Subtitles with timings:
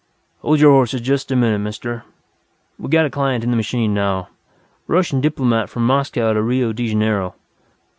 [0.41, 2.05] "Hold your horses just a minute, Mister.
[2.79, 4.29] We got a client in the machine now.
[4.87, 7.35] Russian diplomat from Moscow to Rio de Janeiro....